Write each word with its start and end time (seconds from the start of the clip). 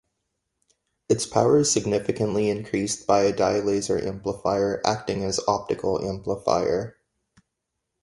Its 1.09 1.27
power 1.27 1.59
is 1.59 1.69
significantly 1.69 2.49
increased 2.49 3.05
by 3.05 3.21
a 3.21 3.31
dye 3.31 3.59
laser 3.59 3.99
amplifier 4.03 4.81
acting 4.83 5.23
as 5.23 5.39
optical 5.47 6.03
amplifier. 6.03 6.97